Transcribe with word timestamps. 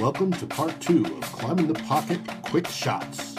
welcome 0.00 0.32
to 0.32 0.46
part 0.46 0.78
two 0.80 1.04
of 1.04 1.22
Climbing 1.22 1.68
the 1.68 1.74
Pocket 1.74 2.20
Quick 2.42 2.66
Shots. 2.66 3.36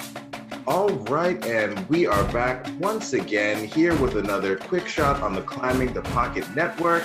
All 0.66 0.90
right, 0.90 1.44
and 1.46 1.88
we 1.90 2.08
are 2.08 2.24
back 2.32 2.68
once 2.80 3.14
again 3.14 3.68
here 3.68 3.94
with 3.98 4.16
another 4.16 4.56
quick 4.56 4.88
shot 4.88 5.22
on 5.22 5.34
the 5.34 5.42
Climbing 5.42 5.94
the 5.94 6.02
Pocket 6.02 6.50
Network. 6.56 7.04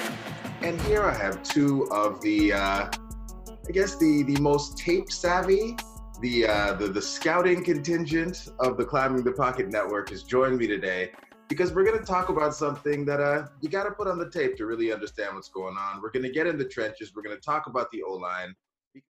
And 0.63 0.81
here 0.83 1.03
I 1.03 1.15
have 1.15 1.43
two 1.43 1.89
of 1.91 2.21
the, 2.21 2.53
uh, 2.53 2.59
I 2.59 3.73
guess 3.73 3.97
the 3.97 4.23
the 4.23 4.41
most 4.41 4.79
tape 4.79 5.11
savvy, 5.11 5.77
the 6.21 6.47
uh, 6.47 6.75
the 6.75 6.87
the 6.87 7.03
scouting 7.03 7.65
contingent 7.65 8.49
of 8.61 8.77
the 8.77 8.85
Climbing 8.85 9.25
the 9.25 9.33
Pocket 9.33 9.69
Network 9.69 10.11
has 10.11 10.23
joined 10.23 10.59
me 10.59 10.69
today 10.69 11.11
because 11.49 11.73
we're 11.73 11.85
going 11.85 11.99
to 11.99 12.07
talk 12.07 12.29
about 12.29 12.55
something 12.55 13.05
that 13.05 13.21
uh, 13.21 13.47
you 13.61 13.69
got 13.69 13.83
to 13.83 13.91
put 13.91 14.07
on 14.07 14.19
the 14.19 14.31
tape 14.31 14.57
to 14.59 14.67
really 14.67 14.93
understand 14.93 15.35
what's 15.35 15.49
going 15.49 15.77
on. 15.77 16.01
We're 16.01 16.13
going 16.13 16.23
to 16.23 16.31
get 16.31 16.47
in 16.47 16.57
the 16.57 16.65
trenches. 16.65 17.13
We're 17.15 17.23
going 17.23 17.37
to 17.37 17.43
talk 17.43 17.67
about 17.67 17.91
the 17.91 18.05
O 18.05 18.13
line. 18.13 18.55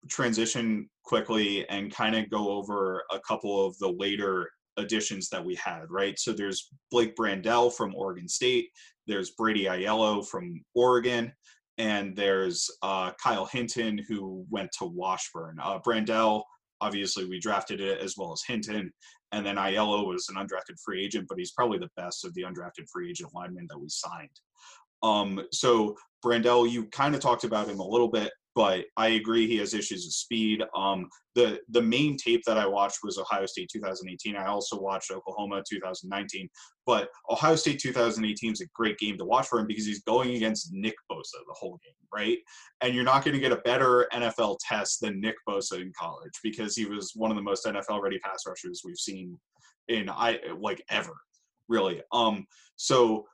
Transition 0.09 0.89
quickly 1.03 1.67
and 1.69 1.93
kind 1.93 2.15
of 2.15 2.29
go 2.29 2.51
over 2.51 3.03
a 3.11 3.19
couple 3.19 3.65
of 3.65 3.77
the 3.79 3.89
later 3.89 4.49
additions 4.77 5.29
that 5.29 5.43
we 5.43 5.55
had, 5.55 5.83
right? 5.89 6.17
So 6.19 6.33
there's 6.33 6.69
Blake 6.91 7.15
Brandel 7.15 7.73
from 7.73 7.95
Oregon 7.95 8.27
State, 8.27 8.69
there's 9.07 9.31
Brady 9.31 9.65
Aiello 9.65 10.25
from 10.27 10.61
Oregon, 10.75 11.31
and 11.77 12.15
there's 12.15 12.69
uh, 12.81 13.11
Kyle 13.21 13.45
Hinton 13.45 13.99
who 14.07 14.45
went 14.49 14.71
to 14.79 14.85
Washburn. 14.85 15.57
Uh, 15.61 15.79
Brandel, 15.79 16.43
obviously, 16.81 17.25
we 17.25 17.39
drafted 17.39 17.81
it 17.81 17.99
as 17.99 18.15
well 18.17 18.31
as 18.31 18.43
Hinton, 18.47 18.91
and 19.31 19.45
then 19.45 19.55
Aiello 19.55 20.07
was 20.07 20.29
an 20.29 20.35
undrafted 20.35 20.79
free 20.83 21.03
agent, 21.03 21.27
but 21.27 21.37
he's 21.37 21.51
probably 21.51 21.79
the 21.79 21.89
best 21.97 22.25
of 22.25 22.33
the 22.33 22.43
undrafted 22.43 22.87
free 22.91 23.09
agent 23.09 23.31
linemen 23.33 23.67
that 23.69 23.79
we 23.79 23.89
signed. 23.89 24.29
Um, 25.01 25.43
so 25.51 25.95
Brandel, 26.23 26.69
you 26.69 26.85
kind 26.87 27.13
of 27.13 27.21
talked 27.21 27.43
about 27.43 27.67
him 27.67 27.79
a 27.79 27.87
little 27.87 28.07
bit, 28.07 28.31
but 28.55 28.85
I 28.97 29.09
agree 29.09 29.47
he 29.47 29.57
has 29.57 29.73
issues 29.73 30.05
with 30.05 30.13
speed. 30.13 30.63
Um, 30.75 31.09
the 31.35 31.59
the 31.69 31.81
main 31.81 32.17
tape 32.17 32.43
that 32.45 32.57
I 32.57 32.67
watched 32.67 32.99
was 33.03 33.17
Ohio 33.17 33.45
State 33.45 33.69
2018. 33.73 34.35
I 34.35 34.45
also 34.45 34.79
watched 34.79 35.11
Oklahoma 35.11 35.63
2019, 35.67 36.47
but 36.85 37.09
Ohio 37.29 37.55
State 37.55 37.79
2018 37.79 38.53
is 38.53 38.61
a 38.61 38.67
great 38.75 38.99
game 38.99 39.17
to 39.17 39.25
watch 39.25 39.47
for 39.47 39.59
him 39.59 39.67
because 39.67 39.85
he's 39.85 40.03
going 40.03 40.35
against 40.35 40.71
Nick 40.71 40.95
Bosa 41.11 41.39
the 41.47 41.55
whole 41.55 41.79
game, 41.83 41.93
right? 42.13 42.37
And 42.81 42.93
you're 42.93 43.03
not 43.03 43.23
going 43.23 43.33
to 43.33 43.39
get 43.39 43.51
a 43.51 43.57
better 43.57 44.07
NFL 44.13 44.57
test 44.67 45.01
than 45.01 45.19
Nick 45.19 45.35
Bosa 45.49 45.81
in 45.81 45.91
college 45.99 46.33
because 46.43 46.75
he 46.75 46.85
was 46.85 47.11
one 47.15 47.31
of 47.31 47.37
the 47.37 47.43
most 47.43 47.65
NFL 47.65 48.01
ready 48.01 48.19
pass 48.19 48.43
rushers 48.47 48.81
we've 48.85 48.97
seen 48.97 49.37
in 49.87 50.09
I 50.09 50.39
like 50.59 50.83
ever, 50.89 51.15
really. 51.67 52.01
Um, 52.11 52.45
so 52.75 53.25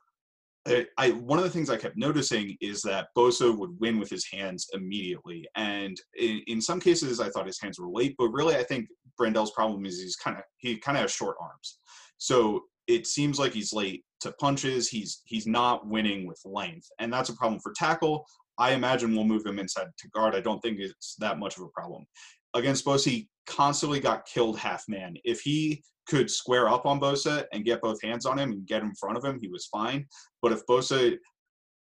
I 0.66 1.10
one 1.10 1.38
of 1.38 1.44
the 1.44 1.50
things 1.50 1.70
I 1.70 1.76
kept 1.76 1.96
noticing 1.96 2.56
is 2.60 2.82
that 2.82 3.08
Bosa 3.16 3.56
would 3.56 3.80
win 3.80 3.98
with 3.98 4.10
his 4.10 4.26
hands 4.30 4.68
immediately, 4.74 5.48
and 5.56 5.96
in, 6.18 6.42
in 6.46 6.60
some 6.60 6.80
cases 6.80 7.20
I 7.20 7.30
thought 7.30 7.46
his 7.46 7.60
hands 7.60 7.78
were 7.78 7.88
late, 7.88 8.14
but 8.18 8.28
really 8.28 8.56
I 8.56 8.62
think 8.62 8.88
Brandel's 9.16 9.52
problem 9.52 9.86
is 9.86 10.00
he's 10.00 10.16
kind 10.16 10.36
of 10.36 10.42
he 10.58 10.76
kind 10.76 10.98
of 10.98 11.02
has 11.02 11.12
short 11.12 11.36
arms, 11.40 11.78
so 12.18 12.62
it 12.86 13.06
seems 13.06 13.38
like 13.38 13.52
he's 13.52 13.72
late 13.72 14.04
to 14.20 14.32
punches. 14.32 14.88
He's 14.88 15.22
he's 15.24 15.46
not 15.46 15.86
winning 15.86 16.26
with 16.26 16.40
length, 16.44 16.88
and 16.98 17.12
that's 17.12 17.30
a 17.30 17.36
problem 17.36 17.60
for 17.60 17.72
tackle. 17.74 18.26
I 18.58 18.72
imagine 18.72 19.14
we'll 19.14 19.24
move 19.24 19.46
him 19.46 19.58
inside 19.58 19.86
to 19.96 20.08
guard. 20.10 20.34
I 20.34 20.40
don't 20.40 20.60
think 20.60 20.78
it's 20.78 21.14
that 21.20 21.38
much 21.38 21.56
of 21.56 21.62
a 21.62 21.68
problem. 21.68 22.04
Against 22.52 22.84
Bosa, 22.84 23.08
he 23.10 23.28
constantly 23.50 24.00
got 24.00 24.26
killed 24.26 24.58
half 24.58 24.84
man. 24.88 25.16
If 25.24 25.40
he 25.40 25.82
could 26.08 26.30
square 26.30 26.68
up 26.68 26.86
on 26.86 27.00
Bosa 27.00 27.44
and 27.52 27.64
get 27.64 27.82
both 27.82 28.02
hands 28.02 28.24
on 28.26 28.38
him 28.38 28.52
and 28.52 28.66
get 28.66 28.82
in 28.82 28.94
front 28.94 29.16
of 29.16 29.24
him, 29.24 29.38
he 29.40 29.48
was 29.48 29.66
fine. 29.66 30.06
But 30.40 30.52
if 30.52 30.64
Bosa 30.66 31.16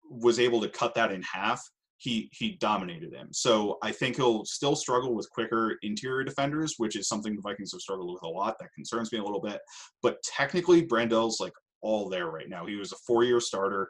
was 0.10 0.40
able 0.40 0.60
to 0.62 0.70
cut 0.70 0.94
that 0.96 1.12
in 1.12 1.22
half, 1.22 1.62
he 1.98 2.30
he 2.32 2.58
dominated 2.62 3.14
him. 3.14 3.28
So 3.32 3.78
I 3.84 3.92
think 3.92 4.16
he'll 4.16 4.46
still 4.46 4.76
struggle 4.76 5.14
with 5.14 5.30
quicker 5.30 5.78
interior 5.82 6.24
defenders, 6.24 6.76
which 6.78 6.96
is 6.96 7.08
something 7.08 7.36
the 7.36 7.42
Vikings 7.42 7.74
have 7.74 7.82
struggled 7.82 8.14
with 8.14 8.24
a 8.24 8.28
lot. 8.28 8.56
That 8.60 8.74
concerns 8.74 9.12
me 9.12 9.20
a 9.20 9.24
little 9.24 9.42
bit. 9.42 9.60
But 10.02 10.22
technically, 10.24 10.86
Brandel's 10.86 11.40
like 11.40 11.54
all 11.82 12.10
there 12.10 12.28
right 12.28 12.50
now. 12.50 12.66
He 12.66 12.76
was 12.76 12.92
a 12.92 12.98
four-year 13.06 13.40
starter. 13.40 13.90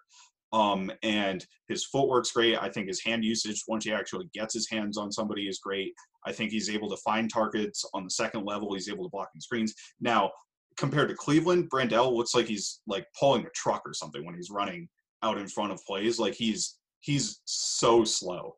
Um, 0.52 0.92
and 1.04 1.46
his 1.68 1.86
footwork's 1.86 2.32
great. 2.32 2.58
I 2.60 2.70
think 2.70 2.88
his 2.88 3.04
hand 3.04 3.24
usage, 3.24 3.64
once 3.68 3.86
he 3.86 3.94
actually 3.94 4.28
gets 4.34 4.56
his 4.56 4.68
hands 4.68 4.98
on 4.98 5.12
somebody, 5.12 5.48
is 5.48 5.60
great. 5.60 5.94
I 6.26 6.32
think 6.32 6.52
he's 6.52 6.70
able 6.70 6.90
to 6.90 6.98
find 6.98 7.32
targets 7.32 7.86
on 7.94 8.04
the 8.04 8.10
second 8.10 8.46
level. 8.46 8.74
He's 8.74 8.90
able 8.90 9.06
to 9.06 9.10
block 9.10 9.30
in 9.34 9.42
screens. 9.42 9.74
Now, 10.00 10.32
compared 10.78 11.10
to 11.10 11.16
Cleveland, 11.16 11.70
Brandel 11.70 12.16
looks 12.16 12.34
like 12.34 12.48
he's 12.48 12.82
like 12.88 13.06
pulling 13.20 13.46
a 13.46 13.50
truck 13.56 13.82
or 13.86 13.94
something 13.94 14.26
when 14.26 14.36
he's 14.36 14.50
running 14.50 14.88
out 15.24 15.38
in 15.38 15.48
front 15.48 15.72
of 15.72 15.84
plays. 15.86 16.20
Like 16.20 16.34
he's 16.34 16.78
he's 17.02 17.42
so 17.46 18.04
slow. 18.04 18.56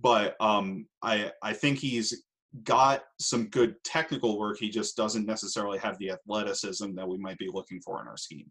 But 0.00 0.36
um, 0.40 0.86
I 1.02 1.32
I 1.42 1.52
think 1.52 1.78
he's 1.78 2.24
got 2.64 3.02
some 3.20 3.46
good 3.46 3.76
technical 3.84 4.38
work. 4.38 4.58
He 4.58 4.70
just 4.70 4.96
doesn't 4.96 5.26
necessarily 5.26 5.78
have 5.78 5.98
the 5.98 6.10
athleticism 6.10 6.94
that 6.96 7.08
we 7.08 7.18
might 7.18 7.38
be 7.38 7.48
looking 7.52 7.80
for 7.80 8.00
in 8.00 8.08
our 8.08 8.16
scheme. 8.16 8.50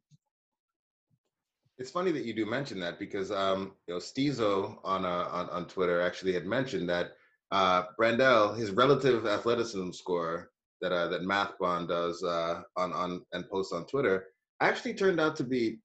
It's 1.77 1.91
funny 1.91 2.11
that 2.11 2.25
you 2.25 2.33
do 2.33 2.45
mention 2.45 2.79
that 2.81 2.99
because 2.99 3.31
um, 3.31 3.73
you 3.87 3.93
know 3.93 4.79
on, 4.83 5.05
uh, 5.05 5.29
on 5.31 5.49
on 5.49 5.65
Twitter 5.65 6.01
actually 6.01 6.33
had 6.33 6.45
mentioned 6.45 6.89
that 6.89 7.11
uh, 7.51 7.83
Brandel, 7.99 8.55
his 8.57 8.71
relative 8.71 9.25
athleticism 9.25 9.91
score 9.91 10.51
that 10.81 10.91
uh, 10.91 11.07
that 11.07 11.21
MathBomb 11.21 11.87
does 11.87 12.23
uh, 12.23 12.61
on 12.77 12.93
on 12.93 13.25
and 13.33 13.49
posts 13.49 13.73
on 13.73 13.85
Twitter 13.85 14.25
actually 14.61 14.93
turned 14.93 15.19
out 15.19 15.35
to 15.37 15.43
be 15.43 15.79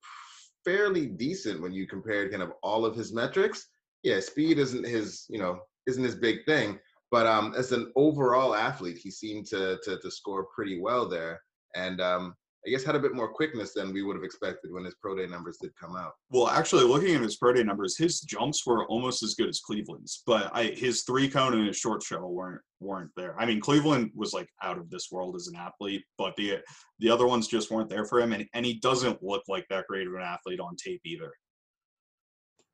fairly 0.64 1.06
decent 1.06 1.60
when 1.60 1.72
you 1.72 1.86
compared 1.86 2.30
kind 2.30 2.42
of 2.42 2.52
all 2.62 2.84
of 2.84 2.96
his 2.96 3.12
metrics. 3.12 3.68
Yeah, 4.02 4.20
speed 4.20 4.58
isn't 4.58 4.86
his 4.86 5.26
you 5.28 5.38
know 5.38 5.60
isn't 5.86 6.04
his 6.04 6.16
big 6.16 6.44
thing, 6.44 6.78
but 7.10 7.26
um, 7.26 7.54
as 7.56 7.72
an 7.72 7.92
overall 7.96 8.54
athlete, 8.54 8.98
he 8.98 9.10
seemed 9.10 9.46
to 9.46 9.78
to, 9.84 9.98
to 9.98 10.10
score 10.10 10.46
pretty 10.54 10.80
well 10.80 11.08
there. 11.08 11.40
And 11.76 12.00
um, 12.00 12.34
I 12.66 12.70
guess 12.70 12.84
had 12.84 12.94
a 12.94 13.00
bit 13.00 13.14
more 13.14 13.28
quickness 13.32 13.74
than 13.74 13.92
we 13.92 14.02
would 14.02 14.16
have 14.16 14.24
expected 14.24 14.72
when 14.72 14.84
his 14.84 14.94
pro 14.94 15.14
day 15.14 15.26
numbers 15.26 15.58
did 15.60 15.72
come 15.78 15.96
out. 15.96 16.12
Well, 16.30 16.48
actually, 16.48 16.84
looking 16.84 17.14
at 17.14 17.22
his 17.22 17.36
pro 17.36 17.52
day 17.52 17.62
numbers, 17.62 17.96
his 17.96 18.20
jumps 18.20 18.64
were 18.66 18.86
almost 18.86 19.22
as 19.22 19.34
good 19.34 19.48
as 19.48 19.60
Cleveland's, 19.60 20.22
but 20.26 20.50
I, 20.54 20.64
his 20.64 21.02
three 21.02 21.28
cone 21.28 21.54
and 21.54 21.66
his 21.66 21.76
short 21.76 22.02
shuttle 22.02 22.32
weren't 22.32 22.62
weren't 22.80 23.10
there. 23.16 23.38
I 23.38 23.46
mean, 23.46 23.60
Cleveland 23.60 24.10
was 24.14 24.32
like 24.32 24.48
out 24.62 24.78
of 24.78 24.90
this 24.90 25.08
world 25.10 25.36
as 25.36 25.48
an 25.48 25.56
athlete, 25.56 26.04
but 26.16 26.34
the 26.36 26.58
the 27.00 27.10
other 27.10 27.26
ones 27.26 27.48
just 27.48 27.70
weren't 27.70 27.90
there 27.90 28.06
for 28.06 28.20
him, 28.20 28.32
and 28.32 28.46
and 28.54 28.64
he 28.64 28.80
doesn't 28.80 29.22
look 29.22 29.42
like 29.48 29.66
that 29.68 29.86
great 29.88 30.06
of 30.06 30.14
an 30.14 30.22
athlete 30.22 30.60
on 30.60 30.76
tape 30.76 31.02
either. 31.04 31.32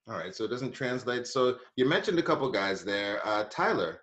All 0.09 0.17
right, 0.17 0.35
so 0.35 0.45
it 0.45 0.49
doesn't 0.49 0.73
translate. 0.73 1.27
So 1.27 1.59
you 1.77 1.85
mentioned 1.85 2.19
a 2.19 2.23
couple 2.23 2.51
guys 2.51 2.85
there. 2.85 3.21
Uh, 3.25 3.45
Tyler, 3.45 4.01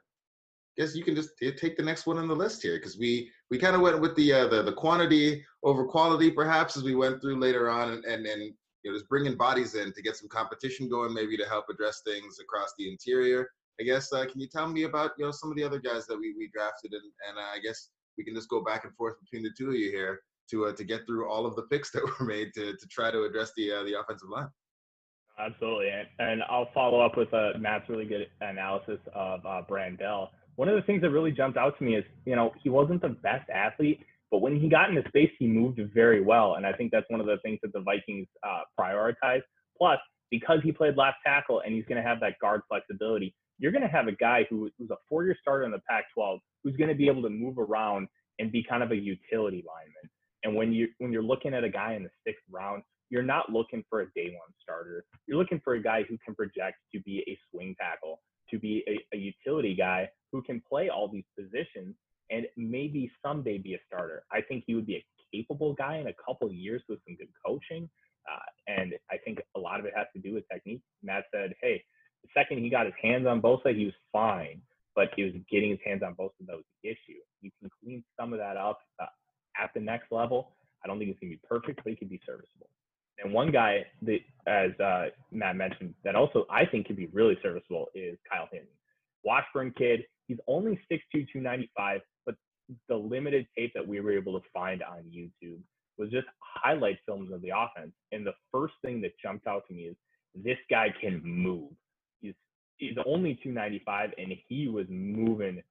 guess 0.78 0.96
you 0.96 1.04
can 1.04 1.16
just 1.16 1.32
take 1.38 1.76
the 1.76 1.84
next 1.84 2.06
one 2.06 2.18
on 2.18 2.28
the 2.28 2.36
list 2.36 2.62
here 2.62 2.78
because 2.78 2.98
we 2.98 3.30
we 3.50 3.58
kind 3.58 3.76
of 3.76 3.82
went 3.82 4.00
with 4.00 4.16
the, 4.16 4.32
uh, 4.32 4.48
the 4.48 4.62
the 4.62 4.74
quantity 4.74 5.44
over 5.64 5.86
quality 5.86 6.30
perhaps 6.30 6.78
as 6.78 6.84
we 6.84 6.96
went 6.96 7.22
through 7.22 7.40
later 7.40 7.70
on 7.70 7.92
and 7.92 8.06
and, 8.06 8.26
and 8.26 8.44
you 8.44 8.92
know 8.92 8.94
just 8.94 9.10
bringing 9.10 9.36
bodies 9.36 9.76
in 9.76 9.92
to 9.94 10.02
get 10.02 10.16
some 10.16 10.30
competition 10.30 10.88
going 10.90 11.14
maybe 11.14 11.36
to 11.38 11.46
help 11.46 11.66
address 11.70 12.02
things 12.06 12.40
across 12.40 12.74
the 12.78 12.90
interior. 12.90 13.50
I 13.80 13.84
guess 13.84 14.12
uh, 14.14 14.26
can 14.26 14.40
you 14.40 14.48
tell 14.48 14.68
me 14.68 14.84
about 14.84 15.12
you 15.18 15.26
know 15.26 15.32
some 15.32 15.52
of 15.52 15.58
the 15.58 15.64
other 15.64 15.80
guys 15.80 16.06
that 16.08 16.18
we 16.18 16.36
we 16.38 16.50
drafted 16.54 16.94
and 16.94 17.12
and 17.28 17.38
uh, 17.38 17.56
I 17.56 17.60
guess 17.64 17.90
we 18.18 18.24
can 18.24 18.36
just 18.36 18.50
go 18.50 18.64
back 18.64 18.86
and 18.86 18.96
forth 18.96 19.16
between 19.20 19.44
the 19.44 19.52
two 19.58 19.70
of 19.70 19.76
you 19.76 19.92
here 19.92 20.22
to 20.52 20.66
uh, 20.66 20.74
to 20.74 20.84
get 20.84 21.06
through 21.06 21.30
all 21.30 21.46
of 21.46 21.56
the 21.56 21.64
picks 21.64 21.92
that 21.94 22.04
were 22.04 22.26
made 22.26 22.54
to 22.54 22.76
to 22.76 22.88
try 22.88 23.12
to 23.12 23.24
address 23.24 23.52
the 23.58 23.72
uh, 23.72 23.84
the 23.84 24.00
offensive 24.00 24.30
line. 24.30 24.50
Absolutely, 25.40 25.90
and, 25.90 26.08
and 26.18 26.42
I'll 26.50 26.70
follow 26.74 27.00
up 27.00 27.16
with 27.16 27.32
uh, 27.32 27.52
Matt's 27.60 27.88
really 27.90 28.06
good 28.06 28.28
analysis 28.42 28.98
of 29.14 29.46
uh, 29.46 29.62
Brandel 29.70 30.30
one 30.58 30.68
of 30.68 30.76
the 30.76 30.82
things 30.82 31.02
that 31.04 31.12
really 31.12 31.32
jumped 31.32 31.58
out 31.58 31.78
to 31.78 31.84
me 31.84 31.96
is, 31.96 32.04
you 32.26 32.36
know, 32.36 32.52
he 32.62 32.70
wasn't 32.70 33.02
the 33.02 33.10
best 33.10 33.48
athlete, 33.50 34.02
but 34.32 34.40
when 34.40 34.60
he 34.60 34.68
got 34.68 34.90
into 34.90 35.08
space, 35.08 35.30
he 35.38 35.48
moved 35.48 35.80
very 35.94 36.22
well. 36.22 36.56
And 36.56 36.66
I 36.66 36.74
think 36.74 36.92
that's 36.92 37.06
one 37.10 37.22
of 37.22 37.28
the 37.28 37.38
things 37.44 37.60
that 37.62 37.72
the 37.74 37.80
Vikings 37.80 38.28
uh, 38.44 38.62
prioritize. 38.78 39.42
Plus, 39.78 40.00
because 40.32 40.60
he 40.64 40.72
played 40.72 40.98
left 40.98 41.18
tackle 41.26 41.62
and 41.62 41.76
he's 41.76 41.86
going 41.86 42.02
to 42.02 42.08
have 42.08 42.20
that 42.22 42.40
guard 42.42 42.62
flexibility, 42.68 43.36
you're 43.60 43.72
going 43.72 43.84
to 43.84 43.88
have 43.88 44.08
a 44.08 44.14
guy 44.14 44.48
who, 44.50 44.70
who's 44.78 44.90
a 44.90 44.98
four 45.08 45.26
year 45.26 45.38
starter 45.40 45.64
in 45.64 45.72
the 45.72 45.82
Pac 45.88 46.06
12 46.16 46.40
who's 46.64 46.76
going 46.76 46.90
to 46.90 46.96
be 46.96 47.08
able 47.08 47.22
to 47.22 47.30
move 47.30 47.60
around 47.60 48.08
and 48.40 48.52
be 48.52 48.64
kind 48.68 48.82
of 48.82 48.92
a 48.92 48.96
utility 48.96 49.64
lineman. 49.66 50.10
And 50.44 50.56
when 50.56 50.74
you 50.74 50.88
when 50.98 51.12
you're 51.12 51.24
looking 51.24 51.54
at 51.54 51.64
a 51.64 51.70
guy 51.70 51.94
in 51.94 52.04
the 52.04 52.10
sixth 52.26 52.44
round, 52.52 52.84
you're 53.10 53.24
not 53.24 53.52
looking 53.52 53.84
for 53.90 54.02
a 54.02 54.06
day 54.16 54.30
one 54.30 54.54
starter. 54.62 55.06
You're 55.28 55.38
looking 55.38 55.62
for 55.64 55.74
a 55.74 55.82
guy 55.82 56.04
who 56.10 56.18
can 56.26 56.36
project 56.36 56.78
to 56.94 57.00
be 57.02 57.24
a 57.28 57.38
swing 57.50 57.76
tackle, 57.80 58.22
to 58.52 58.60
be 58.60 58.84
a, 58.88 59.16
a 59.16 59.20
utility 59.20 59.76
guy 59.76 60.10
who 60.32 60.42
can 60.42 60.62
play 60.68 60.90
all 60.90 61.08
these 61.08 61.26
positions 61.38 61.96
and 62.30 62.46
maybe 62.58 63.12
someday 63.26 63.58
be 63.58 63.74
a 63.74 63.80
starter. 63.88 64.24
I 64.32 64.42
think 64.42 64.64
he 64.68 64.76
would 64.76 64.86
be 64.86 64.96
a 64.96 65.06
capable 65.34 65.74
guy 65.74 65.98
in 65.98 66.08
a 66.08 66.14
couple 66.26 66.52
years 66.52 66.82
with 66.90 67.00
some 67.08 67.16
good 67.16 67.30
coaching. 67.46 67.90
Uh, 68.30 68.40
and 68.68 68.94
I 69.10 69.18
think 69.18 69.40
a 69.56 69.60
lot 69.60 69.80
of 69.80 69.86
it 69.86 69.94
has 69.96 70.08
to 70.14 70.22
do 70.22 70.34
with 70.34 70.44
technique. 70.52 70.82
Matt 71.02 71.26
said, 71.34 71.54
hey, 71.62 71.84
the 72.24 72.30
second 72.34 72.60
he 72.60 72.70
got 72.70 72.86
his 72.86 72.96
hands 73.02 73.26
on 73.26 73.40
both 73.40 73.64
sides, 73.64 73.78
he 73.78 73.86
was 73.86 73.94
fine, 74.12 74.62
but 74.96 75.10
he 75.16 75.24
was 75.24 75.34
getting 75.50 75.70
his 75.70 75.80
hands 75.86 76.04
on 76.04 76.14
both 76.14 76.32
of 76.42 76.48
those 76.48 76.64
issues. 76.84 77.24
You 77.42 77.52
can 77.62 77.70
clean 77.82 78.04
some 78.20 78.34
of 78.34 78.40
that 78.40 78.58
up 78.58 78.80
uh, 79.02 79.06
at 79.62 79.74
the 79.74 79.80
next 79.80 80.12
level. 80.12 80.56
I 80.84 80.88
don't 80.88 81.00
think 81.00 81.12
it's 81.12 81.20
going 81.20 81.32
to 81.32 81.38
be 81.38 81.48
perfect, 81.48 81.82
but 81.84 81.90
he 81.90 81.96
could 81.96 82.10
be 82.10 82.20
serviceable. 82.26 82.70
And 83.24 83.34
one 83.34 83.52
guy 83.52 83.86
that, 84.04 84.20
as 84.46 84.80
uh, 84.80 85.08
Matt 85.32 85.56
mentioned, 85.56 85.96
that 86.04 86.16
also 86.16 86.46
I 86.52 86.66
think 86.66 86.88
could 86.88 86.98
be 86.98 87.08
really 87.08 87.38
serviceable 87.42 87.88
is 87.96 88.18
Kyle 88.32 88.48
Hinton. 88.52 88.70
Washburn 89.24 89.74
kid, 89.78 90.04
He's 90.28 90.38
only 90.48 90.80
6'2", 90.92 91.00
295, 91.12 92.02
but 92.26 92.36
the 92.90 92.96
limited 92.96 93.48
tape 93.58 93.74
that 93.74 93.88
we 93.88 94.00
were 94.02 94.12
able 94.12 94.40
to 94.40 94.46
find 94.54 94.84
on 94.84 95.04
YouTube 95.04 95.60
was 95.98 96.10
just 96.12 96.28
highlight 96.40 97.00
films 97.06 97.32
of 97.32 97.42
the 97.42 97.50
offense. 97.50 97.94
And 98.12 98.26
the 98.26 98.34
first 98.52 98.74
thing 98.84 99.02
that 99.02 99.12
jumped 99.22 99.48
out 99.48 99.68
to 99.68 99.74
me 99.74 99.84
is 99.84 99.96
this 100.36 100.58
guy 100.70 100.94
can 101.02 101.22
move. 101.24 101.72
He's 102.22 102.36
he's 102.78 102.98
only 103.06 103.40
295 103.44 104.12
and 104.18 104.34
he 104.48 104.68
was 104.68 104.86
moving 104.90 105.62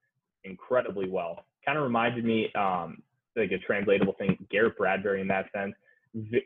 incredibly 0.45 1.09
well. 1.09 1.45
Kind 1.65 1.79
of 1.79 1.85
reminded 1.85 2.25
me 2.25 2.53
um 2.55 3.03
like 3.37 3.53
a 3.53 3.59
translatable 3.59 4.15
thing, 4.19 4.37
Garrett 4.51 4.79
Bradbury 4.79 5.21
in 5.21 5.29
that 5.29 5.47
sense. 5.55 5.75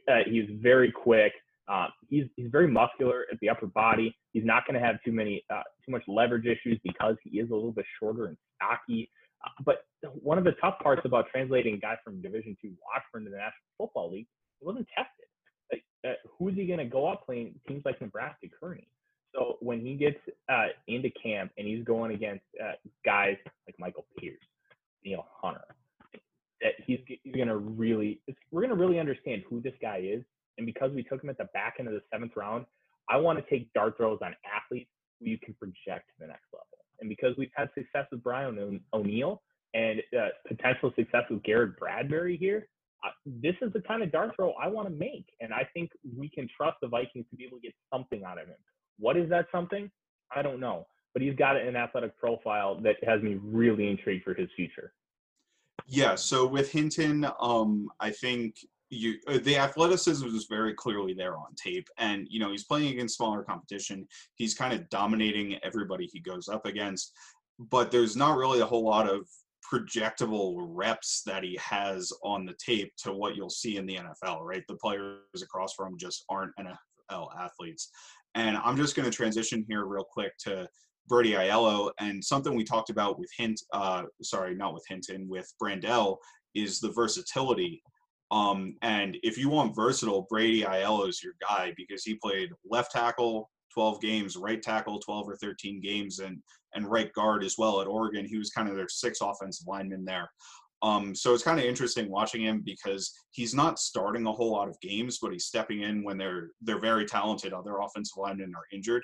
Uh, 0.08 0.24
he's 0.26 0.48
very 0.60 0.90
quick. 0.90 1.32
Uh, 1.70 1.86
he's 2.08 2.24
he's 2.36 2.48
very 2.50 2.66
muscular 2.66 3.26
at 3.30 3.38
the 3.40 3.48
upper 3.48 3.66
body. 3.66 4.16
He's 4.32 4.44
not 4.44 4.66
going 4.66 4.80
to 4.80 4.84
have 4.84 4.96
too 5.04 5.12
many 5.12 5.44
uh, 5.52 5.62
too 5.84 5.92
much 5.92 6.02
leverage 6.08 6.46
issues 6.46 6.80
because 6.82 7.16
he 7.22 7.38
is 7.38 7.50
a 7.50 7.54
little 7.54 7.72
bit 7.72 7.84
shorter 8.00 8.26
and 8.26 8.36
stocky. 8.56 9.10
Uh, 9.44 9.50
but 9.64 9.84
one 10.20 10.36
of 10.36 10.44
the 10.44 10.52
tough 10.60 10.78
parts 10.82 11.02
about 11.04 11.26
translating 11.30 11.74
a 11.74 11.78
guy 11.78 11.96
from 12.04 12.20
Division 12.20 12.56
Two 12.60 12.72
Washburn 12.82 13.24
to 13.24 13.30
the 13.30 13.36
National 13.36 13.52
Football 13.78 14.10
League, 14.12 14.26
it 14.60 14.66
wasn't 14.66 14.88
tested. 14.96 15.26
Like, 15.70 15.84
uh, 16.04 16.14
who's 16.38 16.54
he 16.56 16.66
going 16.66 16.80
to 16.80 16.84
go 16.84 17.06
up 17.06 17.24
playing 17.24 17.54
teams 17.68 17.82
like 17.84 18.00
Nebraska, 18.00 18.48
Kearney? 18.60 18.88
So 19.34 19.58
when 19.60 19.80
he 19.80 19.94
gets 19.94 20.18
uh, 20.48 20.68
into 20.88 21.10
camp 21.22 21.52
and 21.56 21.68
he's 21.68 21.84
going 21.84 22.12
against 22.12 22.44
uh, 22.60 22.72
guys 23.04 23.36
like 23.66 23.76
Michael 23.78 24.06
Pierce, 24.18 24.40
Danielle 25.04 25.28
Hunter, 25.40 25.62
that 26.60 26.72
he's, 26.84 26.98
he's 27.06 27.34
going 27.34 27.48
to 27.48 27.58
really, 27.58 28.20
we're 28.50 28.62
going 28.62 28.76
to 28.76 28.82
really 28.82 28.98
understand 28.98 29.42
who 29.48 29.60
this 29.60 29.74
guy 29.80 30.02
is. 30.04 30.24
And 30.58 30.66
because 30.66 30.92
we 30.92 31.02
took 31.02 31.22
him 31.22 31.30
at 31.30 31.38
the 31.38 31.48
back 31.54 31.76
end 31.78 31.88
of 31.88 31.94
the 31.94 32.02
seventh 32.12 32.32
round, 32.36 32.66
I 33.08 33.16
want 33.16 33.38
to 33.38 33.50
take 33.50 33.72
dart 33.72 33.96
throws 33.96 34.18
on 34.22 34.34
athletes 34.44 34.90
who 35.18 35.26
you 35.30 35.38
can 35.38 35.54
project 35.54 36.08
to 36.08 36.14
the 36.20 36.26
next 36.26 36.46
level. 36.52 36.66
And 37.00 37.08
because 37.08 37.34
we've 37.36 37.50
had 37.54 37.70
success 37.74 38.06
with 38.10 38.22
Brian 38.22 38.80
O'Neill 38.92 39.42
and 39.74 40.00
uh, 40.18 40.28
potential 40.46 40.92
success 40.96 41.22
with 41.30 41.42
Garrett 41.42 41.78
Bradbury 41.78 42.36
here, 42.36 42.68
uh, 43.04 43.10
this 43.24 43.54
is 43.62 43.72
the 43.72 43.80
kind 43.80 44.02
of 44.02 44.12
dart 44.12 44.32
throw 44.36 44.52
I 44.52 44.68
want 44.68 44.86
to 44.88 44.94
make. 44.94 45.24
And 45.40 45.54
I 45.54 45.66
think 45.72 45.90
we 46.16 46.28
can 46.28 46.48
trust 46.54 46.76
the 46.82 46.88
Vikings 46.88 47.24
to 47.30 47.36
be 47.36 47.44
able 47.44 47.56
to 47.58 47.62
get 47.62 47.74
something 47.92 48.22
out 48.24 48.40
of 48.40 48.48
him. 48.48 48.56
What 48.98 49.16
is 49.16 49.30
that 49.30 49.46
something? 49.50 49.90
I 50.34 50.42
don't 50.42 50.60
know. 50.60 50.86
But 51.14 51.22
he's 51.22 51.34
got 51.34 51.56
an 51.56 51.76
athletic 51.76 52.16
profile 52.18 52.80
that 52.82 52.96
has 53.04 53.22
me 53.22 53.38
really 53.42 53.88
intrigued 53.88 54.24
for 54.24 54.34
his 54.34 54.48
future. 54.54 54.92
Yeah. 55.86 56.14
So 56.14 56.46
with 56.46 56.70
Hinton, 56.70 57.26
um, 57.40 57.88
I 57.98 58.10
think 58.10 58.56
you 58.90 59.14
uh, 59.28 59.38
the 59.42 59.56
athleticism 59.56 60.26
is 60.26 60.46
very 60.48 60.74
clearly 60.74 61.14
there 61.14 61.36
on 61.36 61.54
tape, 61.56 61.88
and 61.98 62.26
you 62.28 62.40
know 62.40 62.50
he's 62.50 62.64
playing 62.64 62.92
against 62.92 63.16
smaller 63.16 63.42
competition. 63.42 64.06
He's 64.34 64.54
kind 64.54 64.72
of 64.72 64.88
dominating 64.90 65.58
everybody 65.62 66.08
he 66.12 66.20
goes 66.20 66.48
up 66.48 66.66
against, 66.66 67.12
but 67.58 67.90
there's 67.90 68.16
not 68.16 68.36
really 68.36 68.60
a 68.60 68.66
whole 68.66 68.84
lot 68.84 69.08
of 69.08 69.26
projectable 69.72 70.56
reps 70.58 71.22
that 71.24 71.44
he 71.44 71.58
has 71.62 72.12
on 72.24 72.44
the 72.44 72.54
tape 72.64 72.92
to 72.96 73.12
what 73.12 73.36
you'll 73.36 73.50
see 73.50 73.76
in 73.76 73.86
the 73.86 73.96
NFL. 73.96 74.40
Right, 74.42 74.64
the 74.68 74.76
players 74.76 75.42
across 75.42 75.74
from 75.74 75.92
him 75.92 75.98
just 75.98 76.24
aren't 76.28 76.52
NFL 76.60 77.28
athletes. 77.38 77.90
And 78.34 78.56
I'm 78.58 78.76
just 78.76 78.94
going 78.94 79.10
to 79.10 79.16
transition 79.16 79.64
here 79.68 79.84
real 79.86 80.04
quick 80.04 80.32
to 80.44 80.68
Brady 81.08 81.32
Aiello 81.32 81.90
and 81.98 82.24
something 82.24 82.54
we 82.54 82.62
talked 82.62 82.90
about 82.90 83.18
with 83.18 83.28
Hint, 83.36 83.60
uh, 83.72 84.04
sorry, 84.22 84.54
not 84.54 84.74
with 84.74 84.84
Hinton, 84.88 85.28
with 85.28 85.52
Brandel 85.60 86.16
is 86.54 86.80
the 86.80 86.92
versatility. 86.92 87.82
Um, 88.30 88.76
and 88.82 89.16
if 89.22 89.36
you 89.36 89.48
want 89.48 89.74
versatile, 89.74 90.26
Brady 90.30 90.62
Aiello 90.62 91.08
is 91.08 91.22
your 91.22 91.34
guy 91.40 91.72
because 91.76 92.04
he 92.04 92.14
played 92.14 92.50
left 92.68 92.92
tackle 92.92 93.50
12 93.74 94.00
games, 94.00 94.36
right 94.36 94.62
tackle 94.62 95.00
12 95.00 95.28
or 95.28 95.36
13 95.36 95.80
games, 95.80 96.18
and 96.20 96.40
and 96.74 96.88
right 96.88 97.12
guard 97.14 97.42
as 97.42 97.56
well 97.58 97.80
at 97.80 97.88
Oregon. 97.88 98.24
He 98.24 98.38
was 98.38 98.50
kind 98.50 98.68
of 98.68 98.76
their 98.76 98.88
sixth 98.88 99.22
offensive 99.22 99.66
lineman 99.66 100.04
there. 100.04 100.30
Um, 100.82 101.14
so 101.14 101.34
it's 101.34 101.42
kind 101.42 101.58
of 101.58 101.66
interesting 101.66 102.10
watching 102.10 102.42
him 102.42 102.62
because 102.64 103.12
he's 103.32 103.54
not 103.54 103.78
starting 103.78 104.26
a 104.26 104.32
whole 104.32 104.52
lot 104.52 104.68
of 104.68 104.80
games, 104.80 105.18
but 105.20 105.32
he's 105.32 105.44
stepping 105.44 105.82
in 105.82 106.02
when 106.02 106.16
they're 106.16 106.50
they're 106.62 106.80
very 106.80 107.04
talented 107.04 107.52
other 107.52 107.78
offensive 107.78 108.16
linemen 108.16 108.54
are 108.54 108.76
injured. 108.76 109.02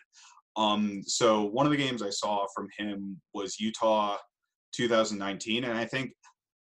Um, 0.56 1.02
so 1.04 1.44
one 1.44 1.66
of 1.66 1.72
the 1.72 1.78
games 1.78 2.02
I 2.02 2.10
saw 2.10 2.46
from 2.54 2.68
him 2.78 3.20
was 3.34 3.60
Utah 3.60 4.16
2019, 4.72 5.64
and 5.64 5.76
I 5.76 5.84
think 5.84 6.12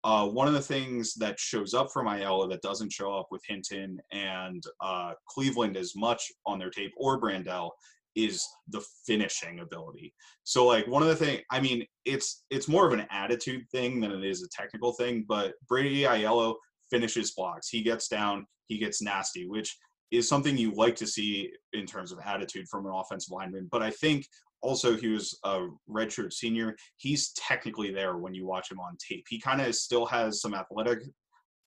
uh, 0.03 0.27
one 0.27 0.47
of 0.47 0.53
the 0.53 0.61
things 0.61 1.13
that 1.15 1.39
shows 1.39 1.73
up 1.73 1.91
from 1.91 2.07
Aiello 2.07 2.49
that 2.49 2.61
doesn't 2.61 2.91
show 2.91 3.13
up 3.13 3.27
with 3.29 3.43
Hinton 3.47 3.99
and 4.11 4.63
uh, 4.79 5.13
Cleveland 5.27 5.77
as 5.77 5.93
much 5.95 6.23
on 6.45 6.57
their 6.57 6.71
tape 6.71 6.91
or 6.97 7.21
Brandel 7.21 7.69
is 8.15 8.45
the 8.69 8.83
finishing 9.05 9.59
ability. 9.59 10.13
So 10.43 10.65
like 10.65 10.87
one 10.87 11.01
of 11.01 11.07
the 11.07 11.15
thing, 11.15 11.41
I 11.51 11.61
mean, 11.61 11.85
it's 12.05 12.43
it's 12.49 12.67
more 12.67 12.85
of 12.85 12.93
an 12.93 13.05
attitude 13.11 13.63
thing 13.71 13.99
than 14.01 14.11
it 14.11 14.23
is 14.23 14.43
a 14.43 14.49
technical 14.49 14.93
thing. 14.93 15.25
But 15.27 15.53
Brady 15.67 16.01
Aiello 16.01 16.55
finishes 16.89 17.31
blocks. 17.31 17.69
He 17.69 17.81
gets 17.81 18.07
down. 18.07 18.45
He 18.67 18.77
gets 18.77 19.01
nasty, 19.01 19.47
which 19.47 19.77
is 20.11 20.27
something 20.27 20.57
you 20.57 20.73
like 20.73 20.95
to 20.97 21.07
see 21.07 21.51
in 21.73 21.85
terms 21.85 22.11
of 22.11 22.19
attitude 22.25 22.67
from 22.69 22.85
an 22.85 22.91
offensive 22.93 23.31
lineman. 23.31 23.69
But 23.71 23.81
I 23.81 23.91
think 23.91 24.25
also 24.61 24.95
he 24.95 25.07
was 25.07 25.37
a 25.43 25.67
redshirt 25.89 26.33
senior. 26.33 26.75
He's 26.97 27.31
technically 27.33 27.91
there 27.91 28.17
when 28.17 28.33
you 28.33 28.45
watch 28.45 28.71
him 28.71 28.79
on 28.79 28.97
tape. 28.97 29.25
He 29.29 29.39
kind 29.39 29.61
of 29.61 29.75
still 29.75 30.05
has 30.05 30.41
some 30.41 30.53
athletic 30.53 30.99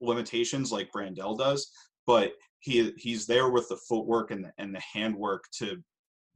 limitations 0.01 0.73
like 0.73 0.91
Brandel 0.93 1.39
does, 1.39 1.71
but 2.07 2.33
he 2.61 2.93
he's 2.97 3.27
there 3.27 3.51
with 3.51 3.69
the 3.69 3.79
footwork 3.89 4.31
and 4.31 4.45
the, 4.45 4.53
and 4.59 4.75
the 4.75 4.83
handwork 4.93 5.45
to 5.59 5.83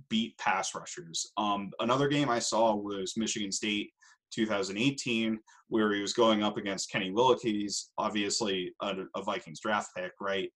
beat 0.08 0.36
pass 0.38 0.74
rushers. 0.74 1.30
Um, 1.36 1.70
another 1.80 2.08
game 2.08 2.28
I 2.28 2.38
saw 2.38 2.74
was 2.74 3.14
Michigan 3.16 3.52
State 3.52 3.90
2018, 4.32 5.38
where 5.68 5.92
he 5.92 6.00
was 6.00 6.12
going 6.12 6.42
up 6.42 6.56
against 6.56 6.90
Kenny 6.90 7.10
Willekes, 7.10 7.86
obviously 7.98 8.72
a, 8.82 8.94
a 9.14 9.22
Vikings 9.22 9.60
draft 9.60 9.90
pick, 9.96 10.12
right? 10.20 10.50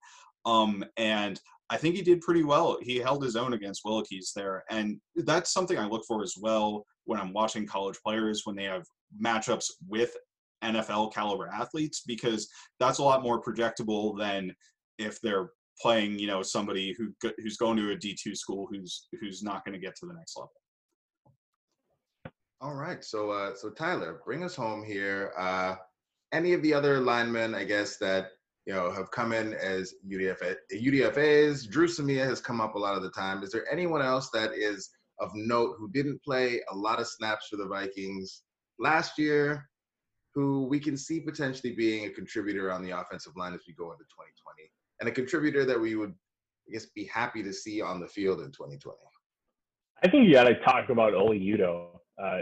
Um, 0.45 0.85
and 0.97 1.41
I 1.73 1.79
think 1.79 1.97
he 1.97 2.03
did 2.03 2.21
pretty 2.21 2.45
well. 2.45 2.77
He 2.83 2.99
held 2.99 3.25
his 3.25 3.35
own 3.35 3.55
against 3.55 3.83
Willekes 3.83 4.35
there, 4.37 4.63
and 4.69 5.01
that's 5.17 5.55
something 5.55 5.79
I 5.79 5.87
look 5.87 6.05
for 6.07 6.23
as 6.23 6.35
well 6.39 6.85
when 7.07 7.19
I'm 7.19 7.33
watching 7.33 7.67
college 7.67 7.99
players 8.05 8.43
when 8.45 8.55
they 8.55 8.65
have 8.65 8.85
matchups 9.19 9.71
with 9.89 10.15
NFL 10.63 11.15
caliber 11.15 11.49
athletes, 11.49 12.03
because 12.07 12.47
that's 12.79 12.99
a 12.99 13.03
lot 13.03 13.23
more 13.23 13.43
projectable 13.43 14.19
than 14.19 14.55
if 14.99 15.19
they're 15.23 15.49
playing, 15.81 16.19
you 16.19 16.27
know, 16.27 16.43
somebody 16.43 16.95
who 16.99 17.09
who's 17.39 17.57
going 17.57 17.79
to 17.79 17.93
a 17.93 17.97
D 17.97 18.15
two 18.23 18.35
school 18.35 18.69
who's 18.71 19.09
who's 19.19 19.43
not 19.43 19.65
going 19.65 19.73
to 19.73 19.81
get 19.81 19.97
to 19.97 20.07
the 20.07 20.13
next 20.13 20.37
level. 20.37 20.53
All 22.61 22.75
right, 22.75 23.03
so 23.03 23.31
uh, 23.31 23.55
so 23.55 23.71
Tyler, 23.71 24.21
bring 24.27 24.45
us 24.45 24.55
home 24.55 24.85
here. 24.85 25.33
Uh, 25.39 25.77
any 26.33 26.53
of 26.53 26.61
the 26.61 26.75
other 26.75 27.01
linemen, 27.01 27.55
I 27.55 27.65
guess 27.65 27.97
that 27.97 28.27
you 28.67 28.73
know 28.73 28.91
have 28.93 29.11
come 29.11 29.33
in 29.33 29.55
as 29.55 29.95
UDFA, 30.09 30.57
UDFA's. 30.73 31.67
Dru 31.67 31.87
Samia 31.87 32.25
has 32.25 32.41
come 32.41 32.61
up 32.61 32.75
a 32.75 32.79
lot 32.79 32.97
of 32.97 33.03
the 33.03 33.11
time. 33.11 33.43
Is 33.43 33.51
there 33.51 33.71
anyone 33.71 34.03
else 34.03 34.31
that 34.31 34.53
is 34.53 34.91
of 35.21 35.31
note 35.35 35.77
who 35.79 35.91
didn't 35.91 36.23
play 36.23 36.61
a 36.71 36.77
lot 36.77 37.01
of 37.01 37.07
snaps 37.07 37.49
for 37.49 37.57
the 37.57 37.67
Vikings 37.67 38.43
last 38.79 39.19
year, 39.19 39.69
who 40.35 40.67
we 40.67 40.81
can 40.81 40.97
see 40.97 41.21
potentially 41.21 41.75
being 41.75 42.07
a 42.07 42.11
contributor 42.11 42.73
on 42.73 42.83
the 42.83 42.91
offensive 42.91 43.37
line 43.37 43.55
as 43.55 43.61
we 43.67 43.75
go 43.75 43.93
into 43.93 44.05
2020? 44.05 44.71
and 45.03 45.09
a 45.09 45.13
contributor 45.13 45.65
that 45.65 45.79
we 45.79 45.97
would, 45.97 46.15
I 46.69 46.73
guess, 46.73 46.87
be 46.87 47.05
happy 47.13 47.43
to 47.43 47.53
see 47.53 47.83
on 47.83 48.01
the 48.01 48.07
field 48.07 48.39
in 48.39 48.53
2020? 48.53 48.97
I 50.05 50.09
think 50.09 50.29
you 50.29 50.33
got 50.33 50.45
to 50.45 50.55
talk 50.61 50.91
about 50.91 51.13
Oli 51.13 51.41
Udoh, 51.41 51.89
uh, 52.23 52.39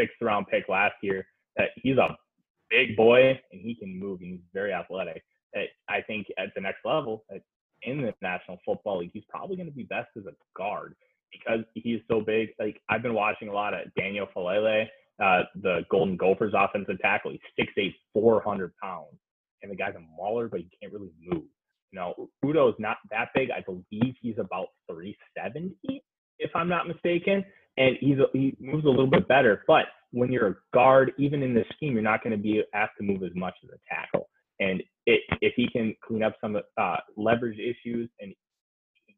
sixth 0.00 0.16
round 0.22 0.46
pick 0.50 0.70
last 0.70 0.94
year. 1.02 1.26
That 1.56 1.68
he's 1.76 1.98
a 1.98 2.16
big 2.70 2.96
boy 2.96 3.38
and 3.52 3.60
he 3.60 3.74
can 3.74 3.98
move. 3.98 4.20
And 4.22 4.32
he's 4.32 4.40
very 4.54 4.72
athletic. 4.72 5.22
I 5.88 6.00
think 6.06 6.26
at 6.38 6.54
the 6.54 6.60
next 6.60 6.84
level, 6.84 7.24
in 7.82 8.02
the 8.02 8.12
National 8.20 8.58
Football 8.64 8.98
League, 9.00 9.10
he's 9.12 9.24
probably 9.28 9.56
going 9.56 9.68
to 9.68 9.74
be 9.74 9.84
best 9.84 10.08
as 10.16 10.24
a 10.26 10.32
guard 10.56 10.94
because 11.32 11.60
he's 11.74 12.00
so 12.08 12.20
big. 12.20 12.50
Like 12.58 12.80
I've 12.88 13.02
been 13.02 13.14
watching 13.14 13.48
a 13.48 13.52
lot 13.52 13.74
of 13.74 13.80
Daniel 13.96 14.26
Faalele, 14.34 14.86
uh, 15.22 15.42
the 15.62 15.80
Golden 15.90 16.16
Gophers 16.16 16.54
offensive 16.56 16.98
tackle. 17.00 17.32
He's 17.32 17.66
6'8", 17.76 17.94
400 18.14 18.72
pounds, 18.82 19.16
and 19.62 19.70
the 19.70 19.76
guy's 19.76 19.94
a 19.94 20.00
mauler, 20.16 20.48
but 20.48 20.60
he 20.60 20.68
can't 20.80 20.92
really 20.92 21.10
move. 21.22 21.44
You 21.92 22.00
know, 22.00 22.28
Udoh 22.44 22.68
is 22.68 22.74
not 22.78 22.98
that 23.10 23.28
big. 23.34 23.50
I 23.50 23.62
believe 23.62 24.14
he's 24.20 24.38
about 24.38 24.68
370, 24.90 26.02
if 26.38 26.50
I'm 26.54 26.68
not 26.68 26.86
mistaken. 26.86 27.44
And 27.78 27.96
he's 28.00 28.18
a, 28.18 28.26
he 28.32 28.56
moves 28.60 28.84
a 28.84 28.88
little 28.90 29.06
bit 29.06 29.28
better. 29.28 29.62
But 29.66 29.84
when 30.10 30.32
you're 30.32 30.48
a 30.48 30.56
guard, 30.74 31.12
even 31.18 31.42
in 31.42 31.54
this 31.54 31.66
scheme, 31.76 31.94
you're 31.94 32.02
not 32.02 32.22
going 32.22 32.36
to 32.36 32.42
be 32.42 32.62
asked 32.74 32.92
to 32.98 33.04
move 33.04 33.22
as 33.22 33.30
much 33.34 33.54
as 33.64 33.70
a 33.70 33.94
tackle. 33.94 34.28
And 34.60 34.82
it, 35.06 35.20
if 35.40 35.54
he 35.56 35.68
can 35.68 35.94
clean 36.06 36.22
up 36.22 36.34
some 36.40 36.56
uh, 36.56 36.96
leverage 37.16 37.58
issues 37.58 38.08
and 38.20 38.34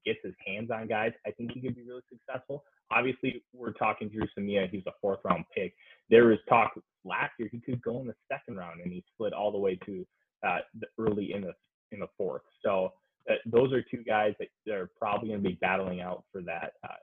gets 0.04 0.18
his 0.22 0.34
hands 0.46 0.70
on 0.70 0.86
guys, 0.86 1.12
I 1.26 1.30
think 1.30 1.52
he 1.52 1.60
could 1.60 1.74
be 1.74 1.82
really 1.82 2.02
successful. 2.10 2.64
Obviously, 2.90 3.42
we're 3.52 3.72
talking 3.72 4.08
Dru 4.08 4.26
Samia. 4.36 4.68
He's 4.70 4.86
a 4.86 4.92
fourth 5.00 5.20
round 5.24 5.44
pick. 5.54 5.74
There 6.08 6.26
was 6.26 6.38
talk 6.48 6.72
last 7.04 7.32
year 7.38 7.48
he 7.50 7.60
could 7.60 7.82
go 7.82 8.00
in 8.00 8.06
the 8.06 8.14
second 8.30 8.56
round, 8.56 8.80
and 8.80 8.92
he 8.92 9.04
split 9.14 9.32
all 9.32 9.52
the 9.52 9.58
way 9.58 9.78
to 9.86 10.06
uh, 10.46 10.58
the 10.78 10.86
early 10.98 11.32
in 11.32 11.42
the 11.42 11.52
in 11.92 12.00
the 12.00 12.08
fourth. 12.16 12.42
So 12.64 12.92
uh, 13.30 13.34
those 13.46 13.72
are 13.72 13.82
two 13.82 14.02
guys 14.04 14.34
that 14.38 14.74
are 14.74 14.90
probably 14.98 15.28
going 15.28 15.42
to 15.42 15.48
be 15.48 15.58
battling 15.60 16.00
out 16.00 16.24
for 16.32 16.42
that 16.42 16.72
uh, 16.84 16.94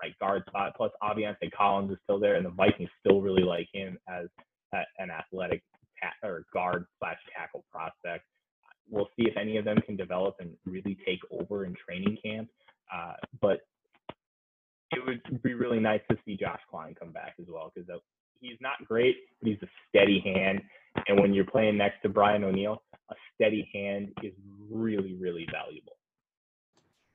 right 0.00 0.18
guard 0.18 0.42
spot. 0.48 0.74
Plus, 0.76 0.90
Aviante 1.02 1.50
Collins 1.56 1.92
is 1.92 1.98
still 2.04 2.18
there, 2.18 2.34
and 2.34 2.44
the 2.44 2.50
Vikings 2.50 2.90
still 3.00 3.20
really 3.20 3.44
like 3.44 3.68
him 3.72 3.98
as 4.08 4.26
an 4.98 5.10
athletic 5.10 5.62
or 6.22 6.44
guard 6.52 6.86
slash 6.98 7.18
tackle 7.36 7.64
prospect. 7.70 8.24
We'll 8.90 9.08
see 9.16 9.26
if 9.26 9.36
any 9.36 9.56
of 9.56 9.64
them 9.64 9.78
can 9.78 9.96
develop 9.96 10.36
and 10.40 10.50
really 10.64 10.96
take 11.06 11.20
over 11.30 11.64
in 11.64 11.74
training 11.74 12.18
camp. 12.22 12.48
Uh, 12.92 13.14
but 13.40 13.60
it 14.90 15.00
would 15.06 15.42
be 15.42 15.54
really 15.54 15.80
nice 15.80 16.00
to 16.10 16.16
see 16.24 16.36
Josh 16.36 16.60
Kline 16.70 16.94
come 16.98 17.12
back 17.12 17.34
as 17.40 17.46
well 17.48 17.72
because 17.74 17.88
he's 18.40 18.58
not 18.60 18.84
great, 18.86 19.16
but 19.40 19.48
he's 19.48 19.62
a 19.62 19.68
steady 19.88 20.20
hand. 20.20 20.60
And 21.08 21.18
when 21.18 21.32
you're 21.32 21.46
playing 21.46 21.78
next 21.78 22.02
to 22.02 22.08
Brian 22.08 22.44
O'Neill, 22.44 22.82
a 23.10 23.14
steady 23.34 23.68
hand 23.72 24.12
is 24.22 24.32
really, 24.70 25.14
really 25.14 25.46
valuable. 25.50 25.96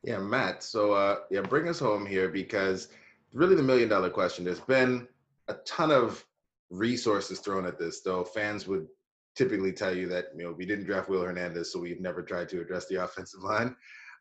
Yeah, 0.03 0.19
Matt. 0.19 0.63
So 0.63 0.93
uh, 0.93 1.17
yeah, 1.29 1.41
bring 1.41 1.67
us 1.67 1.79
home 1.79 2.05
here 2.05 2.29
because 2.29 2.87
really 3.33 3.55
the 3.55 3.63
million 3.63 3.89
dollar 3.89 4.09
question. 4.09 4.45
There's 4.45 4.59
been 4.59 5.07
a 5.47 5.55
ton 5.65 5.91
of 5.91 6.25
resources 6.69 7.39
thrown 7.39 7.65
at 7.65 7.79
this, 7.79 8.01
though 8.01 8.23
fans 8.23 8.67
would 8.67 8.87
typically 9.35 9.71
tell 9.71 9.95
you 9.95 10.07
that 10.07 10.25
you 10.35 10.43
know 10.43 10.51
we 10.51 10.65
didn't 10.65 10.85
draft 10.85 11.09
Will 11.09 11.21
Hernandez, 11.21 11.71
so 11.71 11.79
we've 11.79 12.01
never 12.01 12.21
tried 12.21 12.49
to 12.49 12.61
address 12.61 12.87
the 12.87 12.95
offensive 13.03 13.43
line. 13.43 13.75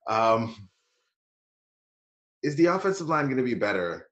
Um, 0.09 0.69
is 2.43 2.55
the 2.57 2.67
offensive 2.67 3.09
line 3.09 3.25
going 3.26 3.38
to 3.38 3.43
be 3.43 3.55
better 3.55 4.09